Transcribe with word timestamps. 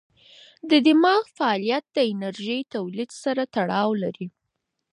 د 0.69 0.71
دماغ 0.87 1.23
فعالیت 1.37 1.85
د 1.95 1.97
انرژۍ 2.11 2.59
تولید 2.75 3.11
سره 3.23 3.43
تړاو 3.55 3.89
لري. 4.03 4.27